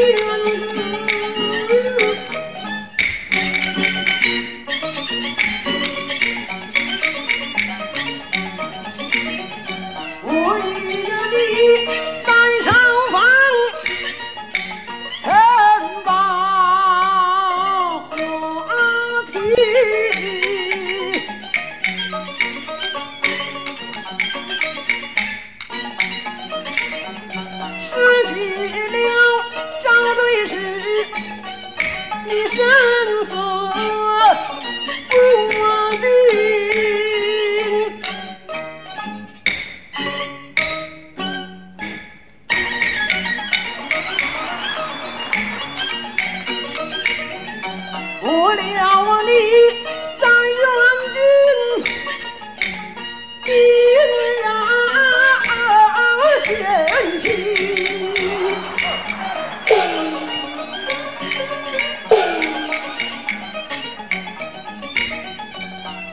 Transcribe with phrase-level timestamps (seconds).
[0.00, 0.29] you.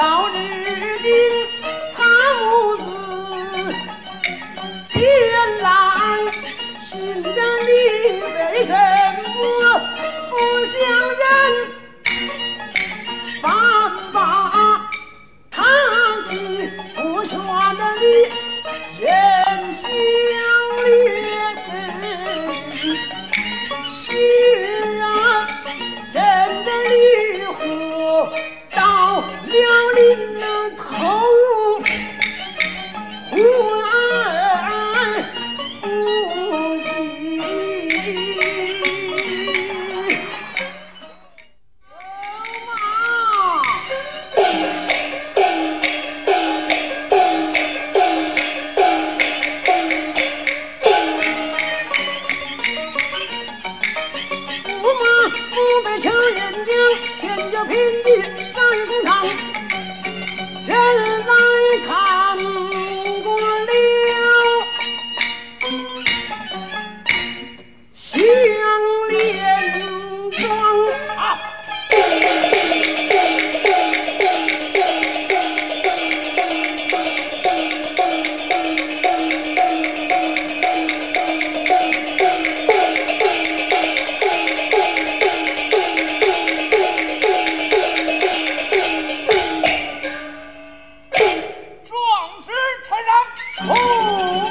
[0.00, 0.32] 到如
[1.02, 1.12] 今
[1.94, 1.98] 他
[2.40, 3.70] 母子
[4.88, 4.96] 前
[5.58, 5.68] 来
[6.80, 7.70] 寻着你，
[8.22, 9.78] 为什么
[10.30, 10.32] 不
[10.72, 10.80] 相
[11.20, 11.22] 认？
[13.42, 13.44] 反
[14.10, 14.16] 把
[15.50, 15.56] 他
[16.30, 16.32] 妻
[16.96, 18.02] 不劝了你，
[19.04, 19.04] 人
[19.74, 19.84] 相
[20.82, 20.88] 恋。
[23.98, 24.08] 虽
[24.96, 24.98] 然
[26.10, 26.16] 真
[26.64, 26.94] 的离
[27.44, 27.52] 婚
[93.58, 94.50] 哦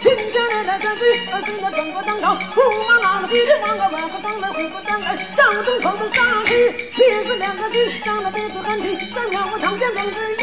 [0.00, 2.58] 柱，秦家来来战水，而今的整个当朝，驸
[2.88, 6.54] 马拿了西天王个万虎当来，虎个当来，张中口中杀气，
[6.96, 10.36] 灭死两个鸡，长了鼻子狠气，咱让我长剑正直